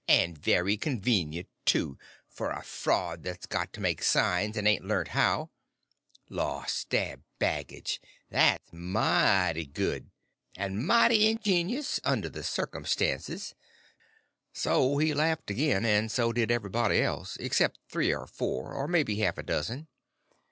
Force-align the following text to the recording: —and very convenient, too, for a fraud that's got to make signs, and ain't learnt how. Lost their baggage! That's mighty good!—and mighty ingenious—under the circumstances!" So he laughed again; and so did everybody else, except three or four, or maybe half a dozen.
—and 0.07 0.35
very 0.35 0.77
convenient, 0.77 1.47
too, 1.63 1.95
for 2.27 2.49
a 2.49 2.63
fraud 2.63 3.21
that's 3.21 3.45
got 3.45 3.71
to 3.71 3.79
make 3.79 4.01
signs, 4.01 4.57
and 4.57 4.67
ain't 4.67 4.83
learnt 4.83 5.09
how. 5.09 5.51
Lost 6.27 6.89
their 6.89 7.17
baggage! 7.37 8.01
That's 8.27 8.67
mighty 8.73 9.67
good!—and 9.67 10.87
mighty 10.87 11.27
ingenious—under 11.29 12.29
the 12.29 12.41
circumstances!" 12.41 13.53
So 14.51 14.97
he 14.97 15.13
laughed 15.13 15.51
again; 15.51 15.85
and 15.85 16.11
so 16.11 16.33
did 16.33 16.49
everybody 16.49 16.99
else, 16.99 17.37
except 17.39 17.77
three 17.87 18.11
or 18.11 18.25
four, 18.25 18.73
or 18.73 18.87
maybe 18.87 19.17
half 19.17 19.37
a 19.37 19.43
dozen. 19.43 19.87